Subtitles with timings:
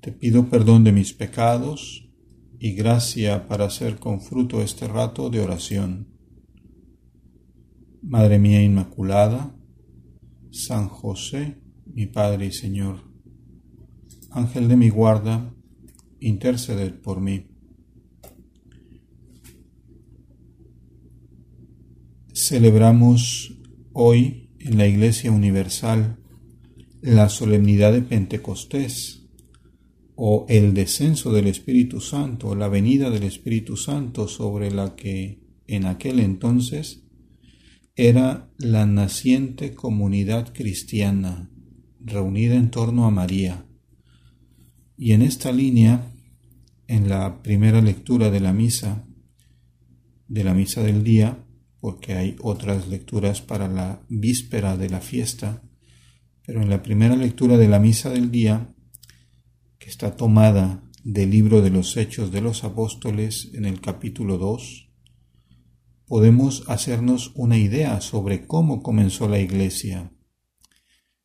[0.00, 2.08] te pido perdón de mis pecados
[2.58, 6.08] y gracia para hacer con fruto este rato de oración.
[8.02, 9.54] Madre mía Inmaculada,
[10.50, 13.10] San José, mi Padre y Señor,
[14.30, 15.54] Ángel de mi guarda,
[16.18, 17.46] interceded por mí.
[22.32, 23.60] Celebramos
[23.92, 26.18] hoy en la Iglesia Universal
[27.02, 29.19] la solemnidad de Pentecostés
[30.22, 35.86] o el descenso del Espíritu Santo, la venida del Espíritu Santo sobre la que en
[35.86, 37.06] aquel entonces
[37.96, 41.50] era la naciente comunidad cristiana
[42.00, 43.64] reunida en torno a María.
[44.98, 46.12] Y en esta línea,
[46.86, 49.06] en la primera lectura de la misa,
[50.28, 51.46] de la misa del día,
[51.80, 55.62] porque hay otras lecturas para la víspera de la fiesta,
[56.44, 58.74] pero en la primera lectura de la misa del día
[59.90, 64.88] está tomada del libro de los Hechos de los Apóstoles en el capítulo 2,
[66.06, 70.12] podemos hacernos una idea sobre cómo comenzó la Iglesia.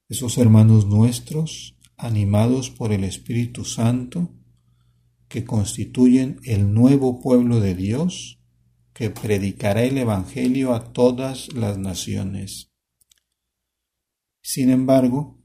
[0.10, 4.34] Esos hermanos nuestros, animados por el Espíritu Santo,
[5.28, 8.42] que constituyen el nuevo pueblo de Dios,
[8.94, 12.72] que predicará el Evangelio a todas las naciones.
[14.42, 15.40] Sin embargo,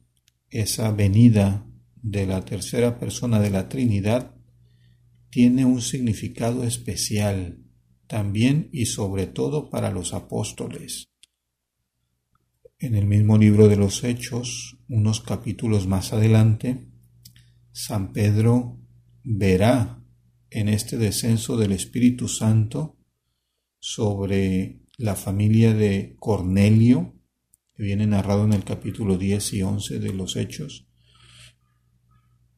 [0.48, 1.66] esa venida
[2.03, 4.34] de la tercera persona de la Trinidad
[5.31, 7.65] tiene un significado especial
[8.06, 11.10] también y sobre todo para los apóstoles.
[12.78, 16.89] En el mismo libro de los Hechos, unos capítulos más adelante,
[17.72, 18.81] San Pedro
[19.22, 20.03] verá
[20.50, 22.99] en este descenso del Espíritu Santo
[23.78, 27.15] sobre la familia de Cornelio,
[27.75, 30.90] que viene narrado en el capítulo 10 y 11 de los Hechos,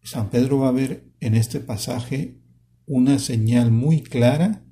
[0.03, 2.41] San Pedro va a ver en este pasaje
[2.87, 4.65] una señal muy clara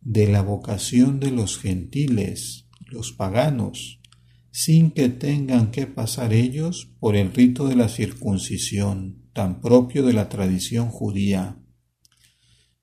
[0.00, 4.00] de la vocación de los gentiles, los paganos,
[4.50, 10.14] sin que tengan que pasar ellos por el rito de la circuncisión, tan propio de
[10.14, 11.62] la tradición judía.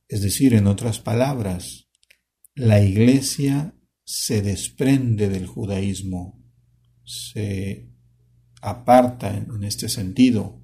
[0.08, 1.90] Es decir, en otras palabras,
[2.54, 6.40] la Iglesia se desprende del judaísmo,
[7.04, 7.90] se
[8.62, 10.63] aparta en este sentido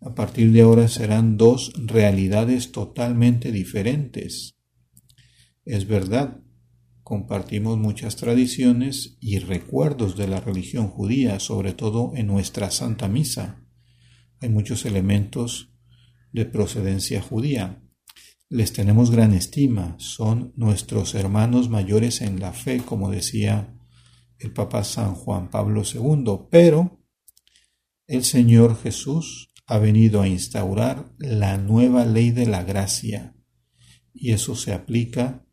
[0.00, 4.56] a partir de ahora serán dos realidades totalmente diferentes.
[5.64, 6.40] Es verdad,
[7.02, 13.64] compartimos muchas tradiciones y recuerdos de la religión judía, sobre todo en nuestra Santa Misa.
[14.40, 15.74] Hay muchos elementos
[16.32, 17.82] de procedencia judía.
[18.48, 23.74] Les tenemos gran estima, son nuestros hermanos mayores en la fe, como decía
[24.38, 27.02] el Papa San Juan Pablo II, pero
[28.06, 33.36] el Señor Jesús ha venido a instaurar la nueva ley de la gracia
[34.14, 35.46] y eso se aplica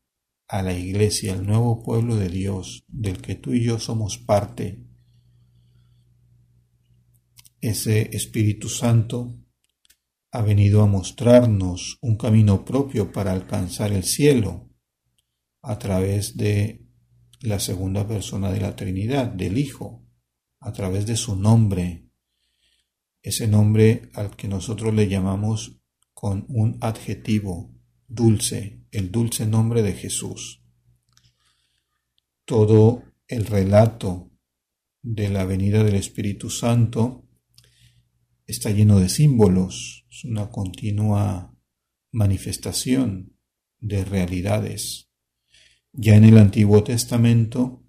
[0.47, 4.85] a la iglesia, al nuevo pueblo de Dios, del que tú y yo somos parte.
[7.59, 9.37] Ese Espíritu Santo
[10.31, 14.69] ha venido a mostrarnos un camino propio para alcanzar el cielo
[15.61, 16.87] a través de
[17.41, 20.07] la segunda persona de la Trinidad, del Hijo,
[20.61, 22.04] a través de su nombre,
[23.25, 25.81] ese nombre al que nosotros le llamamos
[26.13, 27.73] con un adjetivo
[28.07, 30.61] dulce, el dulce nombre de Jesús.
[32.45, 34.31] Todo el relato
[35.01, 37.27] de la venida del Espíritu Santo
[38.45, 41.51] está lleno de símbolos, es una continua
[42.11, 43.39] manifestación
[43.79, 45.09] de realidades.
[45.93, 47.83] Ya en el Antiguo Testamento,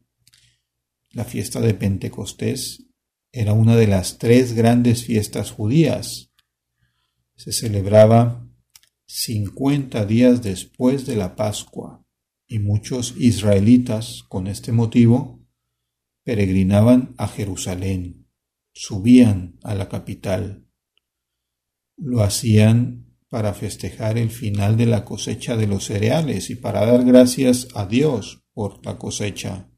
[1.10, 2.85] la fiesta de Pentecostés
[3.36, 6.32] era una de las tres grandes fiestas judías.
[7.34, 8.48] Se celebraba
[9.04, 12.02] 50 días después de la Pascua
[12.46, 15.46] y muchos israelitas con este motivo
[16.24, 18.26] peregrinaban a Jerusalén,
[18.72, 20.66] subían a la capital.
[21.98, 27.04] Lo hacían para festejar el final de la cosecha de los cereales y para dar
[27.04, 29.68] gracias a Dios por la cosecha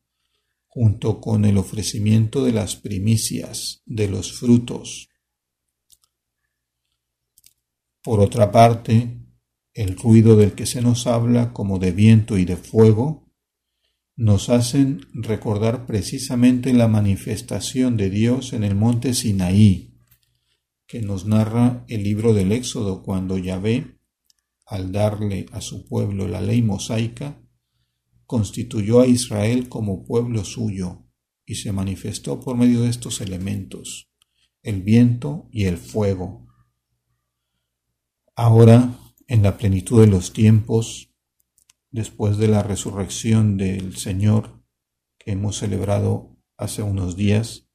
[0.78, 5.08] junto con el ofrecimiento de las primicias de los frutos.
[8.00, 9.18] Por otra parte,
[9.74, 13.28] el ruido del que se nos habla como de viento y de fuego
[14.14, 19.98] nos hacen recordar precisamente la manifestación de Dios en el monte Sinaí,
[20.86, 23.98] que nos narra el libro del Éxodo cuando Yahvé,
[24.64, 27.42] al darle a su pueblo la ley mosaica,
[28.28, 31.06] constituyó a Israel como pueblo suyo
[31.46, 34.12] y se manifestó por medio de estos elementos,
[34.62, 36.46] el viento y el fuego.
[38.36, 41.10] Ahora, en la plenitud de los tiempos,
[41.90, 44.62] después de la resurrección del Señor
[45.16, 47.70] que hemos celebrado hace unos días,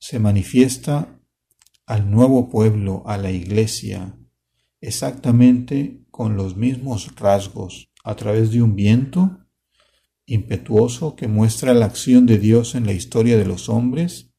[0.00, 1.22] se manifiesta
[1.86, 4.18] al nuevo pueblo, a la iglesia,
[4.80, 9.44] exactamente con los mismos rasgos, a través de un viento
[10.28, 14.30] impetuoso que muestra la acción de Dios en la historia de los hombres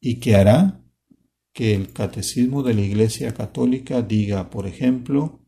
[0.00, 0.82] y que hará
[1.52, 5.44] que el catecismo de la Iglesia Católica diga, por ejemplo,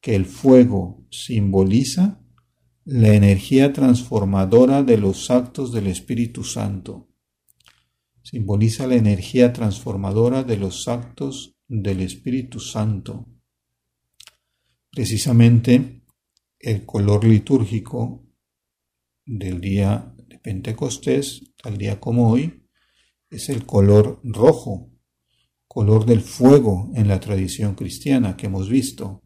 [0.00, 2.20] que el fuego simboliza
[2.84, 7.08] la energía transformadora de los actos del Espíritu Santo.
[8.22, 13.26] Simboliza la energía transformadora de los actos del Espíritu Santo.
[14.90, 16.02] Precisamente
[16.60, 18.23] el color litúrgico
[19.26, 22.66] del día de Pentecostés, tal día como hoy,
[23.30, 24.90] es el color rojo,
[25.66, 29.22] color del fuego en la tradición cristiana que hemos visto.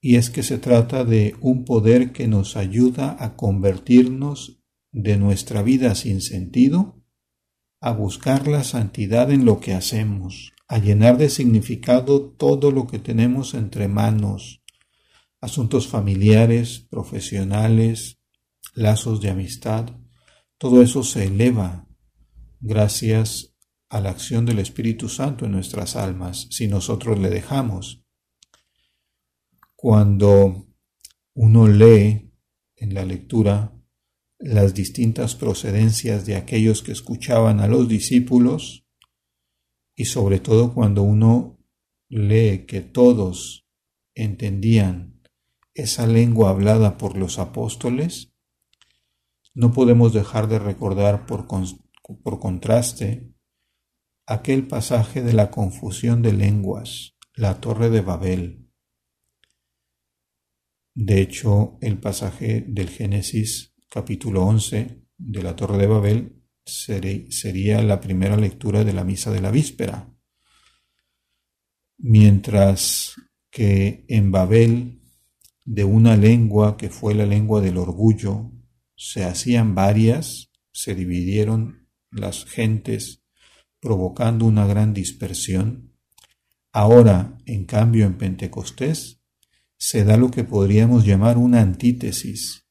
[0.00, 4.60] Y es que se trata de un poder que nos ayuda a convertirnos
[4.92, 6.96] de nuestra vida sin sentido
[7.80, 12.98] a buscar la santidad en lo que hacemos, a llenar de significado todo lo que
[12.98, 14.62] tenemos entre manos,
[15.40, 18.18] asuntos familiares, profesionales,
[18.74, 19.90] lazos de amistad,
[20.58, 21.86] todo eso se eleva
[22.60, 23.54] gracias
[23.88, 28.02] a la acción del Espíritu Santo en nuestras almas, si nosotros le dejamos.
[29.74, 30.66] Cuando
[31.34, 32.32] uno lee
[32.76, 33.72] en la lectura
[34.38, 38.86] las distintas procedencias de aquellos que escuchaban a los discípulos,
[39.94, 41.58] y sobre todo cuando uno
[42.08, 43.66] lee que todos
[44.14, 45.15] entendían
[45.76, 48.32] esa lengua hablada por los apóstoles,
[49.54, 53.32] no podemos dejar de recordar por, por contraste
[54.26, 58.70] aquel pasaje de la confusión de lenguas, la torre de Babel.
[60.94, 68.00] De hecho, el pasaje del Génesis capítulo 11 de la torre de Babel sería la
[68.00, 70.10] primera lectura de la misa de la víspera.
[71.98, 73.14] Mientras
[73.50, 74.95] que en Babel
[75.66, 78.52] de una lengua que fue la lengua del orgullo,
[78.96, 83.24] se hacían varias, se dividieron las gentes,
[83.80, 85.92] provocando una gran dispersión.
[86.72, 89.20] Ahora, en cambio, en Pentecostés,
[89.76, 92.66] se da lo que podríamos llamar una antítesis.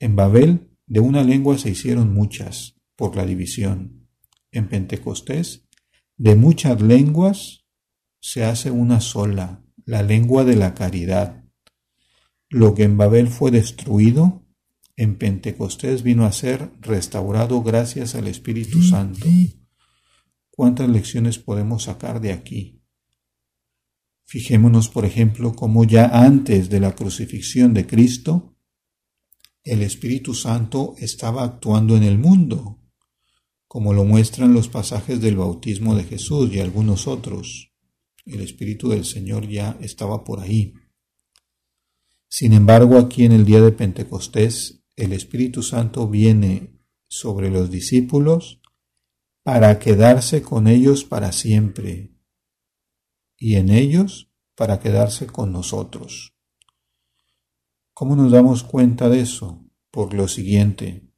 [0.00, 4.08] En Babel, de una lengua se hicieron muchas, por la división.
[4.50, 5.68] En Pentecostés,
[6.16, 7.64] de muchas lenguas
[8.20, 11.47] se hace una sola, la lengua de la caridad,
[12.50, 14.46] lo que en Babel fue destruido,
[14.96, 19.26] en Pentecostés vino a ser restaurado gracias al Espíritu Santo.
[20.50, 22.82] ¿Cuántas lecciones podemos sacar de aquí?
[24.24, 28.56] Fijémonos, por ejemplo, cómo ya antes de la crucifixión de Cristo,
[29.62, 32.82] el Espíritu Santo estaba actuando en el mundo,
[33.68, 37.72] como lo muestran los pasajes del bautismo de Jesús y algunos otros.
[38.26, 40.74] El Espíritu del Señor ya estaba por ahí.
[42.28, 48.60] Sin embargo, aquí en el día de Pentecostés, el Espíritu Santo viene sobre los discípulos
[49.42, 52.14] para quedarse con ellos para siempre
[53.38, 56.34] y en ellos para quedarse con nosotros.
[57.94, 59.64] ¿Cómo nos damos cuenta de eso?
[59.90, 61.08] Por lo siguiente,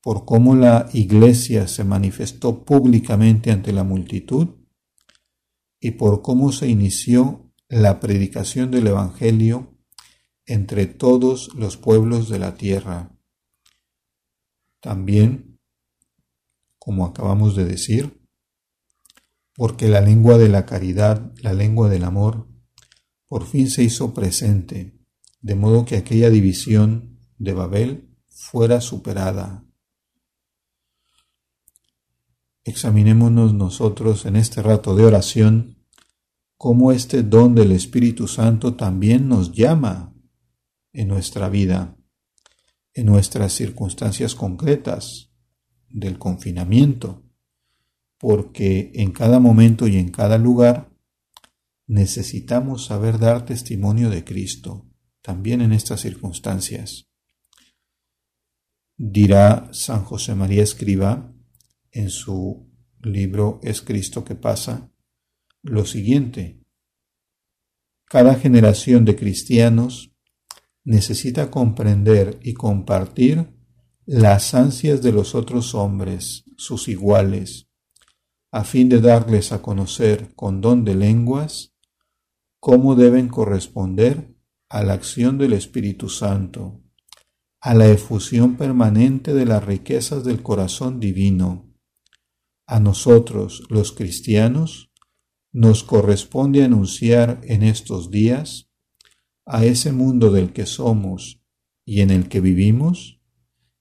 [0.00, 4.48] por cómo la iglesia se manifestó públicamente ante la multitud
[5.80, 9.73] y por cómo se inició la predicación del Evangelio
[10.46, 13.16] entre todos los pueblos de la tierra.
[14.80, 15.60] También,
[16.78, 18.20] como acabamos de decir,
[19.54, 22.48] porque la lengua de la caridad, la lengua del amor,
[23.26, 24.98] por fin se hizo presente,
[25.40, 29.64] de modo que aquella división de Babel fuera superada.
[32.64, 35.86] Examinémonos nosotros en este rato de oración
[36.56, 40.13] cómo este don del Espíritu Santo también nos llama
[40.94, 41.98] en nuestra vida,
[42.94, 45.32] en nuestras circunstancias concretas
[45.90, 47.22] del confinamiento,
[48.18, 50.90] porque en cada momento y en cada lugar
[51.86, 54.88] necesitamos saber dar testimonio de Cristo,
[55.20, 57.10] también en estas circunstancias.
[58.96, 61.34] Dirá San José María Escriba
[61.90, 62.70] en su
[63.00, 64.92] libro Es Cristo que pasa
[65.62, 66.62] lo siguiente.
[68.04, 70.13] Cada generación de cristianos
[70.84, 73.48] necesita comprender y compartir
[74.06, 77.70] las ansias de los otros hombres, sus iguales,
[78.52, 81.74] a fin de darles a conocer con don de lenguas
[82.60, 84.36] cómo deben corresponder
[84.68, 86.82] a la acción del Espíritu Santo,
[87.60, 91.74] a la efusión permanente de las riquezas del corazón divino.
[92.66, 94.92] A nosotros, los cristianos,
[95.52, 98.70] nos corresponde anunciar en estos días
[99.46, 101.42] a ese mundo del que somos
[101.84, 103.20] y en el que vivimos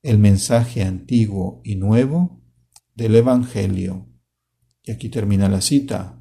[0.01, 2.41] el mensaje antiguo y nuevo
[2.95, 4.13] del Evangelio
[4.83, 6.19] y aquí termina la cita.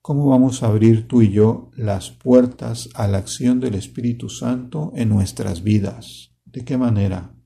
[0.00, 4.92] ¿Cómo vamos a abrir tú y yo las puertas a la acción del Espíritu Santo
[4.96, 6.34] en nuestras vidas?
[6.46, 7.36] ¿De qué manera?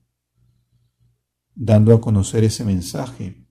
[1.53, 3.45] Dando a conocer ese mensaje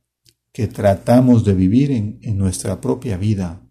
[0.50, 3.68] que tratamos de vivir en, en nuestra propia vida.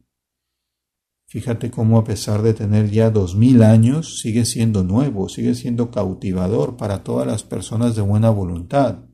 [1.32, 5.90] Fíjate cómo a pesar de tener ya dos mil años, sigue siendo nuevo, sigue siendo
[5.90, 9.06] cautivador para todas las personas de buena voluntad,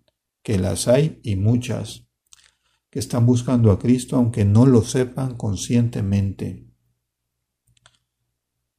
[0.41, 2.07] que las hay y muchas
[2.89, 6.65] que están buscando a Cristo aunque no lo sepan conscientemente.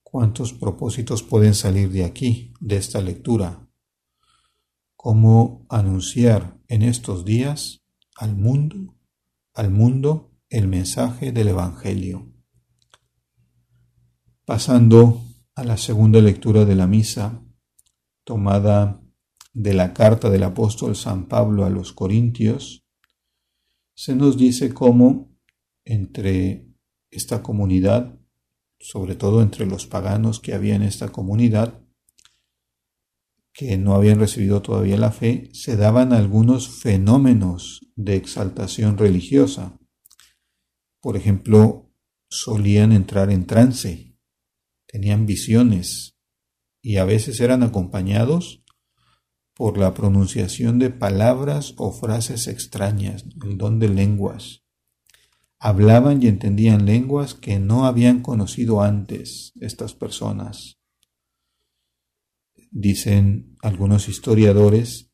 [0.02, 3.68] ¿Cuántos propósitos pueden salir de aquí, de esta lectura?
[4.97, 7.85] ¿Cómo anunciar en estos días
[8.16, 8.97] al mundo,
[9.54, 12.33] al mundo el mensaje del Evangelio?
[14.49, 15.26] Pasando
[15.57, 17.45] a la segunda lectura de la misa,
[18.25, 18.99] tomada
[19.52, 22.83] de la carta del apóstol San Pablo a los Corintios,
[23.95, 25.38] se nos dice cómo
[25.85, 26.67] entre
[27.11, 28.19] esta comunidad,
[28.81, 31.85] sobre todo entre los paganos que había en esta comunidad,
[33.52, 39.78] que no habían recibido todavía la fe, se daban algunos fenómenos de exaltación religiosa.
[41.02, 41.93] Por ejemplo,
[42.31, 44.08] solían entrar en trance,
[44.88, 46.16] tenían visiones
[46.83, 48.64] y a veces eran acompañados
[49.54, 54.64] por la pronunciación de palabras o frases extrañas, el don de lenguas.
[55.59, 60.78] Hablaban y entendían lenguas que no habían conocido antes estas personas.
[62.71, 65.11] Dicen algunos historiadores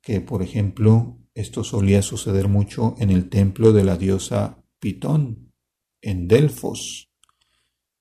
[0.00, 5.52] que, por ejemplo, esto solía suceder mucho en el templo de la diosa Pitón,
[6.00, 7.07] en Delfos,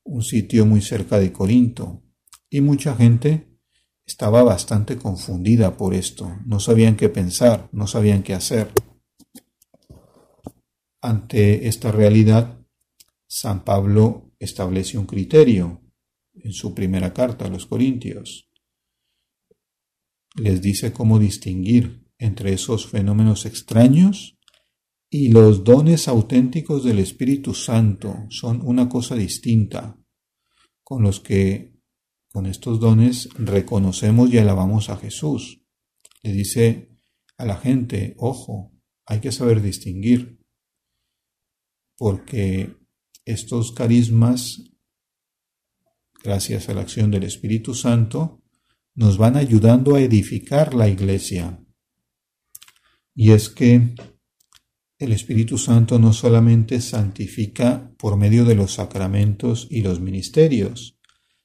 [0.07, 2.03] un sitio muy cerca de Corinto,
[2.49, 3.47] y mucha gente
[4.05, 8.71] estaba bastante confundida por esto, no sabían qué pensar, no sabían qué hacer.
[11.01, 12.57] Ante esta realidad,
[13.27, 15.81] San Pablo establece un criterio
[16.35, 18.49] en su primera carta a los Corintios.
[20.35, 24.36] Les dice cómo distinguir entre esos fenómenos extraños
[25.09, 28.25] y los dones auténticos del Espíritu Santo.
[28.29, 29.97] Son una cosa distinta,
[30.83, 31.77] con los que
[32.31, 35.61] con estos dones reconocemos y alabamos a Jesús.
[36.23, 36.99] Le dice
[37.37, 38.73] a la gente, ojo,
[39.05, 40.39] hay que saber distinguir,
[41.97, 42.75] porque
[43.25, 44.61] estos carismas,
[46.23, 48.43] gracias a la acción del Espíritu Santo,
[48.93, 51.63] nos van ayudando a edificar la iglesia.
[53.15, 53.95] Y es que
[54.99, 60.97] el Espíritu Santo no solamente santifica por medio de los sacramentos y los ministerios,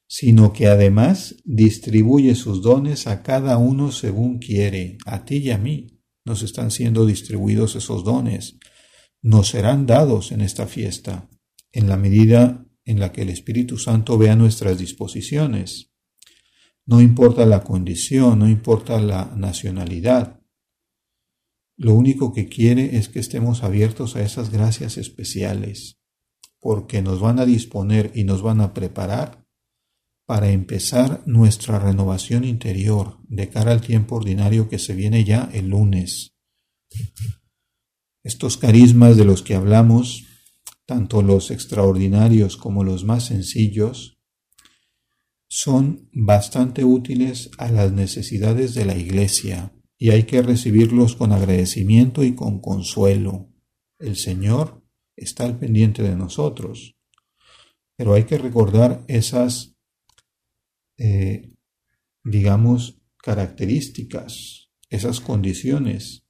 [0.07, 4.97] sino que además distribuye sus dones a cada uno según quiere.
[5.05, 8.57] A ti y a mí nos están siendo distribuidos esos dones.
[9.21, 11.29] Nos serán dados en esta fiesta,
[11.71, 15.91] en la medida en la que el Espíritu Santo vea nuestras disposiciones.
[16.85, 20.42] No importa la condición, no importa la nacionalidad.
[21.75, 25.99] Lo único que quiere es que estemos abiertos a esas gracias especiales,
[26.59, 29.43] porque nos van a disponer y nos van a preparar
[30.25, 35.69] para empezar nuestra renovación interior de cara al tiempo ordinario que se viene ya el
[35.69, 36.35] lunes.
[38.23, 40.25] Estos carismas de los que hablamos,
[40.85, 44.19] tanto los extraordinarios como los más sencillos,
[45.49, 52.25] son bastante útiles a las necesidades de la Iglesia y hay que recibirlos con agradecimiento
[52.25, 53.49] y con consuelo.
[53.99, 54.83] El Señor
[55.15, 56.97] está al pendiente de nosotros,
[57.95, 59.77] pero hay que recordar esas
[60.97, 61.53] eh,
[62.21, 66.27] digamos, características, esas condiciones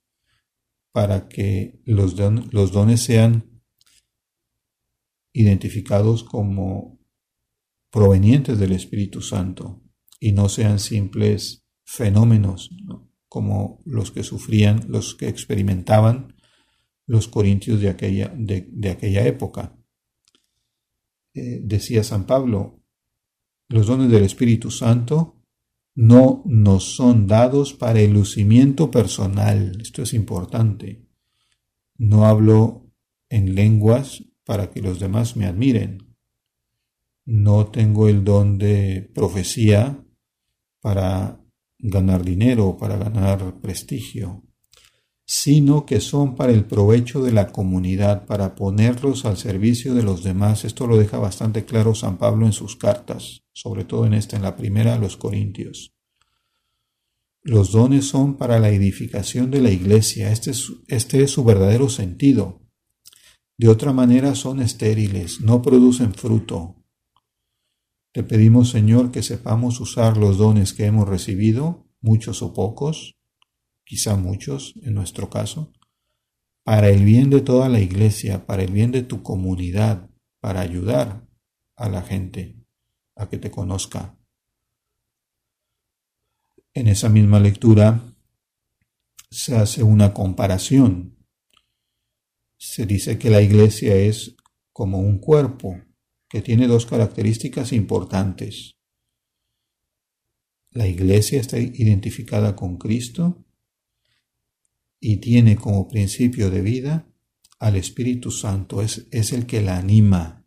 [0.91, 2.13] para que los,
[2.51, 3.59] los dones sean
[5.33, 6.99] identificados como
[7.91, 9.81] provenientes del Espíritu Santo
[10.19, 12.69] y no sean simples fenómenos
[13.33, 16.35] como los que sufrían, los que experimentaban
[17.07, 19.75] los corintios de aquella, de, aquella época.
[21.33, 22.83] Eh, decía San Pablo,
[23.69, 25.41] los dones del Espíritu Santo
[25.95, 29.81] no nos son dados para el lucimiento personal.
[29.81, 31.07] Esto es importante.
[31.97, 32.91] No hablo
[33.29, 36.15] en lenguas para que los demás me admiren.
[37.25, 40.05] No tengo el don de profecía
[40.79, 41.42] para
[41.83, 44.41] ganar dinero para ganar prestigio,
[45.25, 50.23] sino que son para el provecho de la comunidad, para ponerlos al servicio de los
[50.23, 50.63] demás.
[50.63, 54.43] Esto lo deja bastante claro San Pablo en sus cartas, sobre todo en esta, en
[54.43, 55.93] la primera a los Corintios.
[57.41, 61.89] Los dones son para la edificación de la iglesia, este es, este es su verdadero
[61.89, 62.61] sentido.
[63.57, 66.82] De otra manera son estériles, no producen fruto.
[68.13, 73.17] Te pedimos, Señor, que sepamos usar los dones que hemos recibido, muchos o pocos,
[73.83, 75.73] quizá muchos en nuestro caso,
[76.63, 81.27] para el bien de toda la iglesia, para el bien de tu comunidad, para ayudar
[81.75, 82.55] a la gente
[83.15, 84.17] a que te conozca.
[86.73, 88.01] En esa misma lectura
[89.29, 91.13] se hace una comparación
[92.65, 94.37] se dice que la iglesia es
[94.71, 95.81] como un cuerpo
[96.33, 98.75] que tiene dos características importantes.
[100.71, 103.45] La iglesia está identificada con Cristo
[104.99, 107.07] y tiene como principio de vida
[107.59, 110.43] al Espíritu Santo, es, es el que la anima.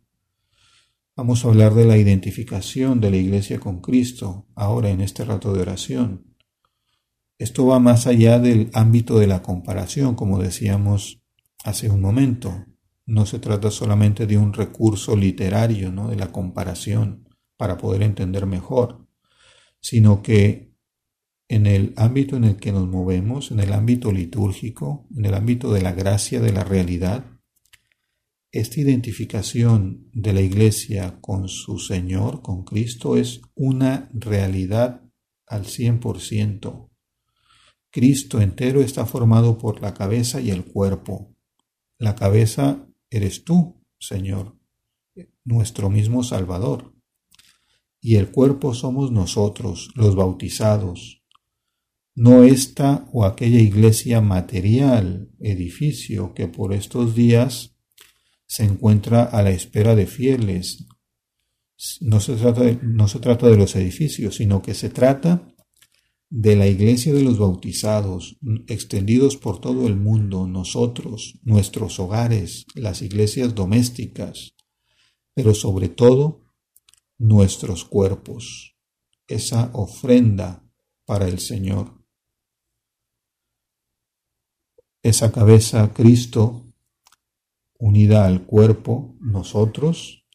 [1.15, 5.53] Vamos a hablar de la identificación de la iglesia con Cristo ahora en este rato
[5.53, 6.35] de oración.
[7.37, 11.21] Esto va más allá del ámbito de la comparación, como decíamos
[11.63, 12.65] hace un momento.
[13.07, 16.09] No se trata solamente de un recurso literario, ¿no?
[16.09, 19.07] de la comparación para poder entender mejor,
[19.79, 20.73] sino que
[21.49, 25.71] en el ámbito en el que nos movemos, en el ámbito litúrgico, en el ámbito
[25.71, 27.25] de la gracia de la realidad,
[28.51, 35.01] esta identificación de la Iglesia con su Señor, con Cristo, es una realidad
[35.45, 36.89] al 100%.
[37.89, 41.33] Cristo entero está formado por la cabeza y el cuerpo.
[41.97, 44.57] La cabeza eres tú, Señor,
[45.43, 46.93] nuestro mismo Salvador.
[47.99, 51.23] Y el cuerpo somos nosotros, los bautizados.
[52.15, 57.75] No esta o aquella iglesia material, edificio que por estos días
[58.47, 60.87] se encuentra a la espera de fieles.
[62.01, 65.53] No se trata de, no se trata de los edificios, sino que se trata
[66.29, 68.37] de la iglesia de los bautizados,
[68.67, 74.55] extendidos por todo el mundo, nosotros, nuestros hogares, las iglesias domésticas,
[75.33, 76.43] pero sobre todo
[77.17, 78.75] nuestros cuerpos,
[79.27, 80.63] esa ofrenda
[81.05, 82.03] para el Señor.
[85.01, 86.73] Esa cabeza, Cristo,
[87.79, 90.25] unida al cuerpo, nosotros,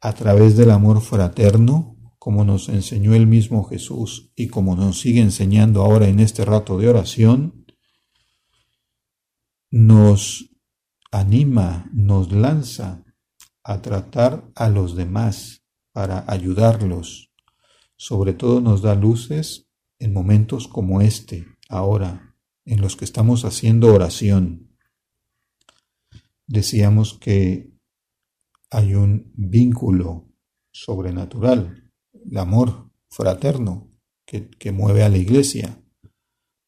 [0.00, 1.97] a través del amor fraterno,
[2.28, 6.76] como nos enseñó el mismo Jesús y como nos sigue enseñando ahora en este rato
[6.76, 7.64] de oración,
[9.70, 10.50] nos
[11.10, 13.02] anima, nos lanza
[13.64, 17.32] a tratar a los demás para ayudarlos.
[17.96, 19.66] Sobre todo nos da luces
[19.98, 22.36] en momentos como este, ahora,
[22.66, 24.76] en los que estamos haciendo oración.
[26.46, 27.72] Decíamos que
[28.68, 30.28] hay un vínculo
[30.70, 31.87] sobrenatural
[32.30, 33.90] el amor fraterno
[34.24, 35.82] que, mueve a la iglesia.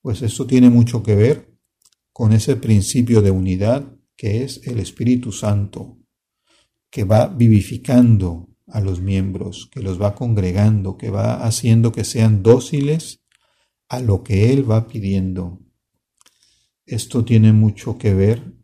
[0.01, 1.55] Pues esto tiene mucho que ver
[2.13, 5.99] con ese principio de unidad que es el Espíritu Santo,
[6.91, 12.43] que va vivificando a los miembros, que los va congregando, que va haciendo que sean
[12.43, 13.21] dóciles
[13.89, 15.61] a lo que Él va pidiendo.
[16.87, 18.55] Esto tiene mucho que ver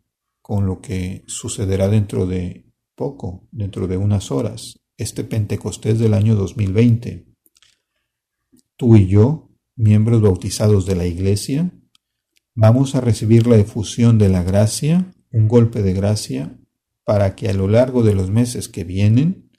[0.41, 6.35] con lo que sucederá dentro de poco, dentro de unas horas, este Pentecostés del año
[6.35, 7.27] 2020.
[8.75, 11.71] Tú y yo, miembros bautizados de la Iglesia,
[12.55, 16.59] vamos a recibir la efusión de la gracia, un golpe de gracia,
[17.03, 19.49] para que a lo largo de los meses que vienen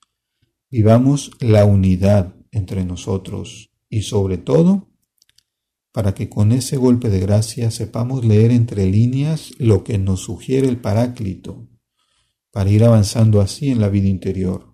[0.71, 4.89] vivamos la unidad entre nosotros y sobre todo
[5.93, 10.69] para que con ese golpe de gracia sepamos leer entre líneas lo que nos sugiere
[10.69, 11.69] el Paráclito,
[12.53, 14.68] para ir avanzando así en la vida interior.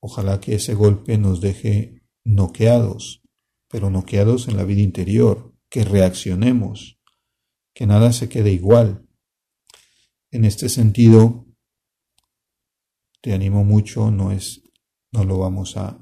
[0.00, 3.22] Ojalá que ese golpe nos deje noqueados,
[3.68, 6.98] pero noqueados en la vida interior, que reaccionemos,
[7.74, 9.06] que nada se quede igual.
[10.30, 11.46] En este sentido,
[13.20, 14.62] te animo mucho, no es,
[15.12, 15.98] no lo vamos a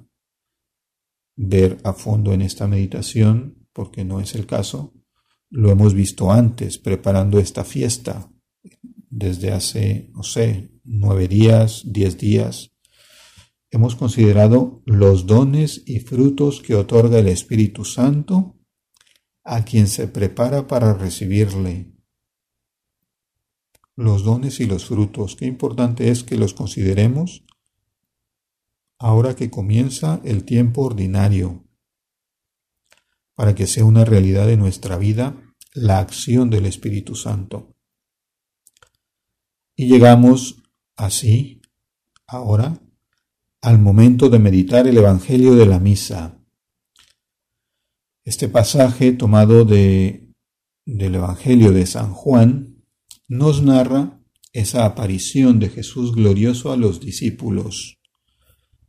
[1.36, 4.94] ver a fondo en esta meditación, porque no es el caso.
[5.50, 8.30] Lo hemos visto antes, preparando esta fiesta,
[9.10, 12.75] desde hace, no sé, nueve días, diez días.
[13.70, 18.56] Hemos considerado los dones y frutos que otorga el Espíritu Santo
[19.42, 21.92] a quien se prepara para recibirle.
[23.96, 27.44] Los dones y los frutos, qué importante es que los consideremos
[28.98, 31.64] ahora que comienza el tiempo ordinario,
[33.34, 35.42] para que sea una realidad de nuestra vida
[35.74, 37.76] la acción del Espíritu Santo.
[39.74, 40.62] Y llegamos
[40.96, 41.60] así,
[42.26, 42.80] ahora,
[43.66, 46.40] al momento de meditar el Evangelio de la Misa.
[48.22, 50.30] Este pasaje tomado de,
[50.84, 52.84] del Evangelio de San Juan
[53.26, 57.98] nos narra esa aparición de Jesús glorioso a los discípulos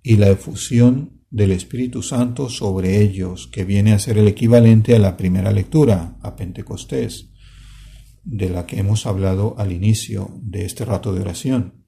[0.03, 4.99] y la efusión del Espíritu Santo sobre ellos, que viene a ser el equivalente a
[4.99, 7.31] la primera lectura, a Pentecostés,
[8.23, 11.87] de la que hemos hablado al inicio de este rato de oración.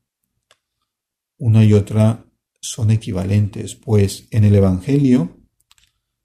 [1.38, 2.26] Una y otra
[2.62, 5.38] son equivalentes, pues en el Evangelio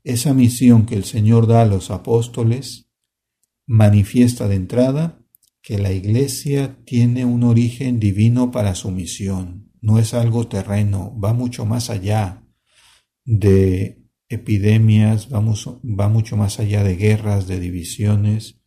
[0.05, 2.91] esa misión que el Señor da a los apóstoles
[3.67, 5.21] manifiesta de entrada
[5.63, 9.73] que la Iglesia tiene un origen divino para su misión.
[9.81, 12.47] No es algo terreno, va mucho más allá
[13.25, 18.61] de epidemias, va mucho más allá de guerras, de divisiones.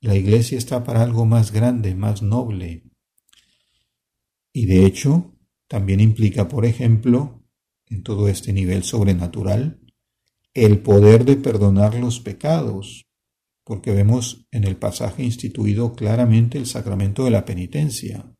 [0.00, 2.84] La Iglesia está para algo más grande, más noble.
[4.52, 5.33] Y de hecho,
[5.68, 7.42] también implica, por ejemplo,
[7.86, 9.80] en todo este nivel sobrenatural,
[10.52, 13.06] el poder de perdonar los pecados,
[13.64, 18.30] porque vemos en el pasaje instituido claramente el sacramento de la penitencia.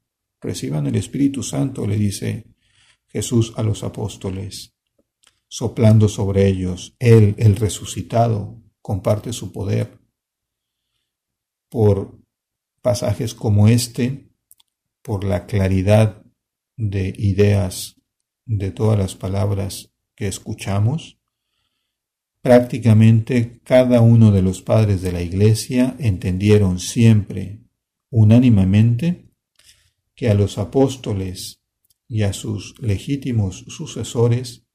[0.41, 2.47] Reciban el Espíritu Santo, le dice
[3.09, 4.75] Jesús a los apóstoles,
[5.49, 6.95] soplando sobre ellos.
[6.99, 9.99] Él, el resucitado, comparte su poder.
[11.71, 12.19] Por
[12.83, 14.31] pasajes como este,
[15.01, 16.24] por la claridad
[16.77, 18.01] de ideas
[18.47, 21.19] de todas las palabras que escuchamos,
[22.45, 27.63] Prácticamente cada uno de los padres de la Iglesia entendieron siempre,
[28.11, 29.31] unánimemente,
[30.15, 31.63] que a los apóstoles
[32.07, 34.67] y a sus legítimos sucesores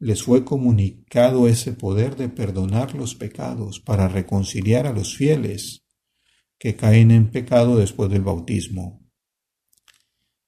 [0.00, 5.84] les fue comunicado ese poder de perdonar los pecados para reconciliar a los fieles
[6.58, 9.08] que caen en pecado después del bautismo.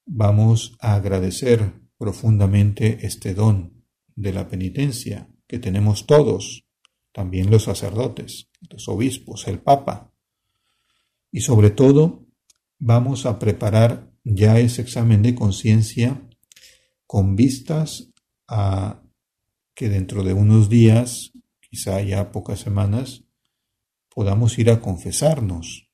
[0.05, 3.85] Vamos a agradecer profundamente este don
[4.17, 6.65] de la penitencia que tenemos todos,
[7.13, 10.13] también los sacerdotes, los obispos, el Papa.
[11.31, 12.27] Y sobre todo,
[12.79, 16.29] vamos a preparar ya ese examen de conciencia
[17.07, 18.09] con vistas
[18.49, 19.03] a
[19.75, 23.25] que dentro de unos días, quizá ya pocas semanas,
[24.09, 25.92] podamos ir a confesarnos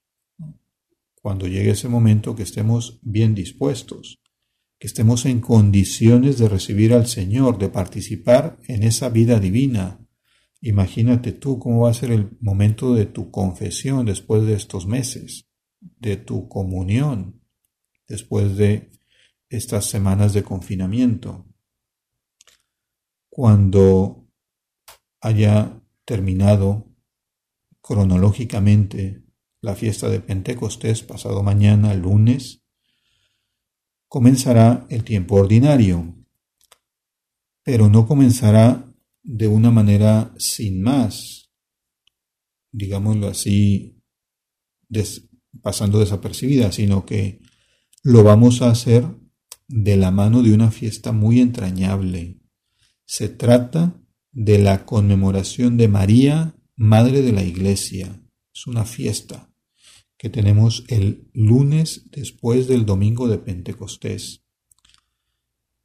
[1.23, 4.19] cuando llegue ese momento que estemos bien dispuestos
[4.79, 10.01] que estemos en condiciones de recibir al Señor, de participar en esa vida divina.
[10.61, 15.49] Imagínate tú cómo va a ser el momento de tu confesión después de estos meses,
[15.81, 17.43] de tu comunión
[18.07, 18.91] después de
[19.51, 21.47] estas semanas de confinamiento.
[23.29, 24.29] Cuando
[25.21, 26.87] haya terminado
[27.83, 29.28] cronológicamente
[29.61, 32.63] la fiesta de Pentecostés pasado mañana, lunes,
[34.07, 36.15] comenzará el tiempo ordinario,
[37.65, 41.51] pero no comenzará de una manera sin más,
[42.71, 44.01] digámoslo así,
[45.61, 47.41] pasando desapercibida, sino que
[48.03, 49.05] lo vamos a hacer
[49.67, 52.41] de la mano de una fiesta muy entrañable.
[53.05, 54.01] Se trata
[54.33, 58.23] de la conmemoración de María, Madre de la Iglesia.
[58.55, 59.48] Es una fiesta
[60.19, 64.43] que tenemos el lunes después del domingo de Pentecostés,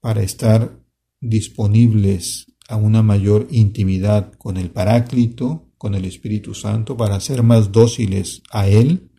[0.02, 0.84] para estar
[1.22, 7.72] disponibles a una mayor intimidad con el Paráclito, con el Espíritu Santo, para ser más
[7.72, 9.12] dóciles a Él,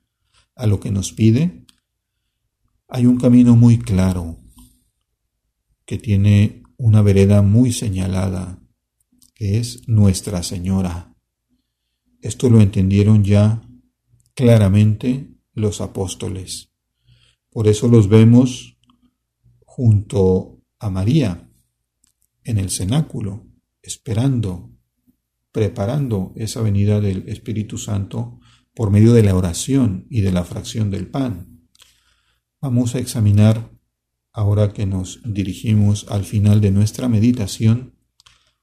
[0.57, 1.65] a lo que nos pide,
[2.89, 4.39] hay un camino muy claro
[5.87, 8.61] que tiene una vereda muy señalada,
[9.35, 11.15] que es Nuestra Señora.
[12.21, 13.63] Esto lo entendieron ya
[14.35, 16.73] claramente los apóstoles.
[17.51, 18.79] Por eso los vemos
[19.65, 21.49] junto a María
[22.45, 23.47] en el cenáculo,
[23.83, 24.71] esperando,
[25.53, 28.41] preparando esa venida del Espíritu Santo
[28.75, 31.69] por medio de la oración y de la fracción del pan.
[32.61, 33.71] Vamos a examinar
[34.33, 37.95] ahora que nos dirigimos al final de nuestra meditación,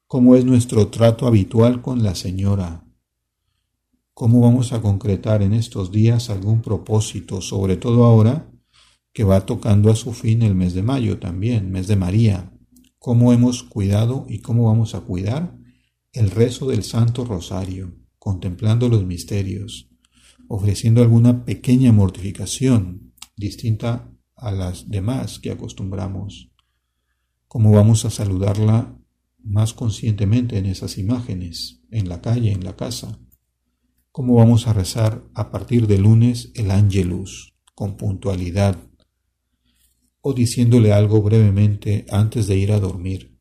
[0.05, 2.86] cómo es nuestro trato habitual con la Señora.
[4.13, 8.52] ¿Cómo vamos a concretar en estos días algún propósito, sobre todo ahora
[9.13, 12.54] que va tocando a su fin el mes de mayo también, mes de María?
[13.00, 15.58] ¿Cómo hemos cuidado y cómo vamos a cuidar
[16.12, 19.89] el rezo del Santo Rosario, contemplando los misterios,
[20.50, 26.52] ofreciendo alguna pequeña mortificación distinta a las demás que acostumbramos?
[27.47, 28.93] ¿Cómo vamos a saludarla
[29.39, 33.17] más conscientemente en esas imágenes, en la calle, en la casa?
[34.13, 38.78] ¿Cómo vamos a rezar a partir de lunes el Ángelus con puntualidad
[40.19, 43.39] o diciéndole algo brevemente antes de ir a dormir?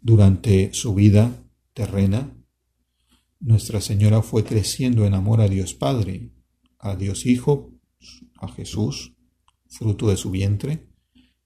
[0.00, 2.34] Durante su vida terrena,
[3.38, 6.32] Nuestra Señora fue creciendo en amor a Dios Padre,
[6.80, 7.72] a Dios Hijo,
[8.40, 9.14] a Jesús,
[9.68, 10.88] fruto de su vientre,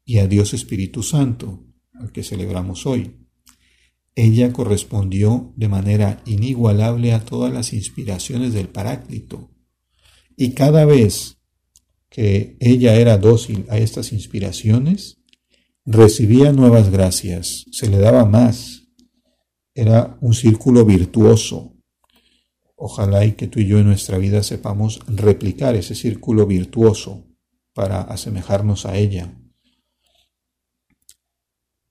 [0.02, 3.21] y a Dios Espíritu Santo, al que celebramos hoy.
[4.14, 9.50] Ella correspondió de manera inigualable a todas las inspiraciones del Paráclito.
[10.36, 11.38] Y cada vez
[12.10, 15.22] que ella era dócil a estas inspiraciones,
[15.86, 18.82] recibía nuevas gracias, se le daba más.
[19.74, 21.74] Era un círculo virtuoso.
[22.76, 27.26] Ojalá y que tú y yo en nuestra vida sepamos replicar ese círculo virtuoso
[27.72, 29.34] para asemejarnos a ella,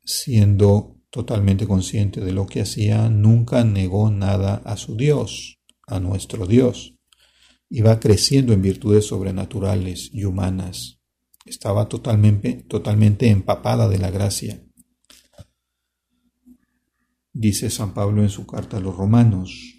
[0.04, 6.48] siendo totalmente consciente de lo que hacía, nunca negó nada a su Dios, a nuestro
[6.48, 6.96] Dios.
[7.70, 11.00] Iba creciendo en virtudes sobrenaturales y humanas.
[11.46, 14.66] Estaba totalmente, totalmente empapada de la gracia.
[17.34, 19.76] Dice San Pablo en su carta a los romanos,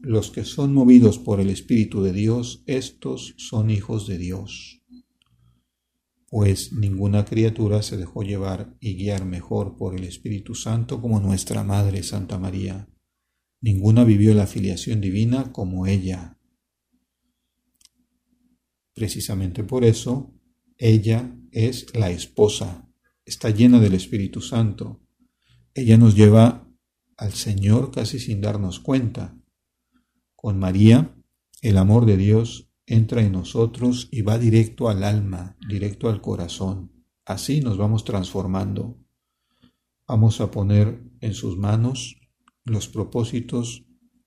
[0.00, 4.83] los que son movidos por el Espíritu de Dios, estos son hijos de Dios
[6.36, 11.62] pues ninguna criatura se dejó llevar y guiar mejor por el Espíritu Santo como nuestra
[11.62, 12.88] Madre Santa María.
[13.60, 16.36] Ninguna vivió la filiación divina como ella.
[18.94, 20.34] Precisamente por eso,
[20.76, 22.90] ella es la esposa,
[23.24, 25.06] está llena del Espíritu Santo.
[25.72, 26.68] Ella nos lleva
[27.16, 29.38] al Señor casi sin darnos cuenta.
[30.34, 31.14] Con María,
[31.62, 36.92] el amor de Dios entra en nosotros y va directo al alma, directo al corazón.
[37.24, 38.98] Así nos vamos transformando.
[40.06, 42.16] Vamos a poner en sus manos
[42.64, 43.84] los propósitos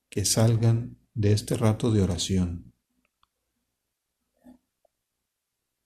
[0.10, 2.74] que salgan de este rato de oración.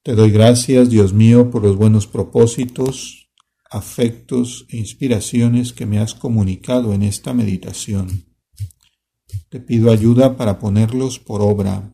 [0.04, 3.30] Te doy gracias, Dios mío, por los buenos propósitos,
[3.70, 8.26] afectos e inspiraciones que me has comunicado en esta meditación.
[9.50, 11.94] Te pido ayuda para ponerlos por obra